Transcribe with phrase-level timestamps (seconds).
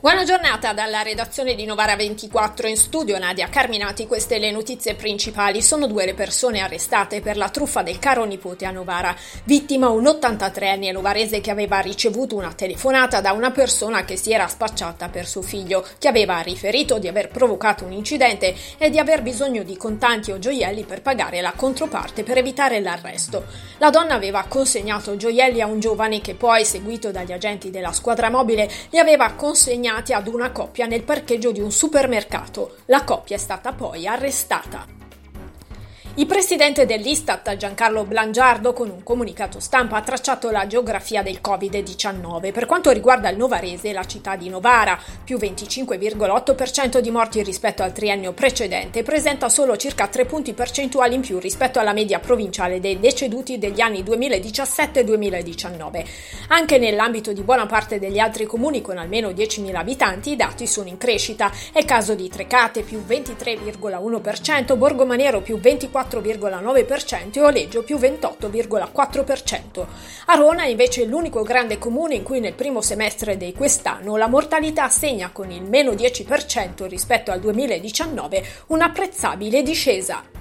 [0.00, 5.60] Buona giornata dalla redazione di Novara 24 in studio Nadia Carminati, queste le notizie principali.
[5.60, 9.12] Sono due le persone arrestate per la truffa del caro nipote a Novara.
[9.42, 14.46] Vittima un 83enne novarese che aveva ricevuto una telefonata da una persona che si era
[14.46, 19.22] spacciata per suo figlio, che aveva riferito di aver provocato un incidente e di aver
[19.22, 23.46] bisogno di contanti o gioielli per pagare la controparte per evitare l'arresto.
[23.78, 28.30] La donna aveva consegnato gioielli a un giovane che poi, seguito dagli agenti della squadra
[28.30, 32.76] mobile, gli aveva consegnato assegnati ad una coppia nel parcheggio di un supermercato.
[32.86, 34.97] La coppia è stata poi arrestata.
[36.18, 42.50] Il presidente dell'Istat, Giancarlo Blangiardo, con un comunicato stampa ha tracciato la geografia del Covid-19.
[42.50, 47.92] Per quanto riguarda il Novarese, la città di Novara, più 25,8% di morti rispetto al
[47.92, 52.98] triennio precedente, presenta solo circa 3 punti percentuali in più rispetto alla media provinciale dei
[52.98, 56.04] deceduti degli anni 2017-2019.
[56.48, 60.88] Anche nell'ambito di buona parte degli altri comuni con almeno 10.000 abitanti, i dati sono
[60.88, 61.52] in crescita.
[61.72, 69.86] È il caso di Trecate, più 23,1%, Borgomanero, più 24%, 4,9% e Oleggio più 28,4%.
[70.26, 74.88] Arona è invece l'unico grande comune in cui nel primo semestre di quest'anno la mortalità
[74.88, 80.37] segna con il meno 10% rispetto al 2019 un'apprezzabile discesa.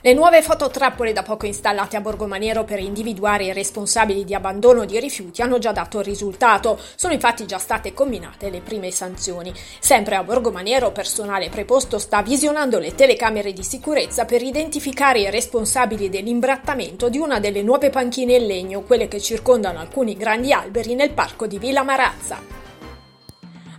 [0.00, 5.00] Le nuove fototrappole da poco installate a Borgomaniero per individuare i responsabili di abbandono di
[5.00, 6.78] rifiuti hanno già dato risultato.
[6.94, 9.52] Sono infatti già state combinate le prime sanzioni.
[9.80, 16.08] Sempre a Borgomaniero, personale preposto sta visionando le telecamere di sicurezza per identificare i responsabili
[16.08, 21.10] dell'imbrattamento di una delle nuove panchine in legno, quelle che circondano alcuni grandi alberi nel
[21.10, 22.67] parco di Villa Marazza.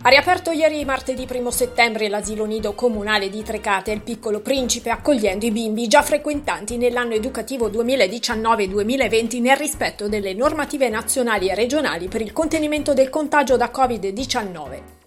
[0.02, 5.44] Ha riaperto ieri martedì 1 settembre l'asilo nido comunale di Trecate il piccolo principe accogliendo
[5.44, 12.22] i bimbi già frequentanti nell'anno educativo 2019-2020 nel rispetto delle normative nazionali e regionali per
[12.22, 14.99] il contenimento del contagio da Covid-19.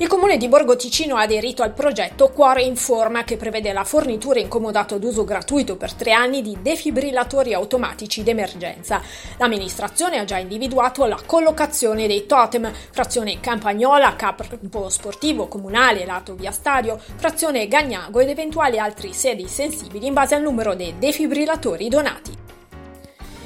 [0.00, 3.84] Il comune di Borgo Ticino ha aderito al progetto Cuore in Forma che prevede la
[3.84, 9.02] fornitura in comodato d'uso gratuito per tre anni di defibrillatori automatici d'emergenza.
[9.36, 16.50] L'amministrazione ha già individuato la collocazione dei totem, frazione Campagnola, campo sportivo comunale lato via
[16.50, 22.39] stadio, frazione Gagnago ed eventuali altri sedi sensibili in base al numero dei defibrillatori donati.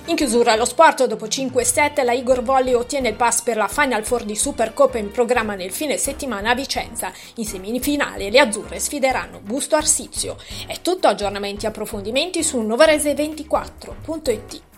[0.06, 4.04] In chiusura allo sport, dopo 5-7, la Igor Volley ottiene il pass per la Final
[4.04, 7.10] Four di Supercoppa in programma nel fine settimana a Vicenza.
[7.36, 10.36] In semifinale le azzurre sfideranno Busto Arsizio.
[10.66, 14.73] È tutto aggiornamenti e approfondimenti su novarese24.it.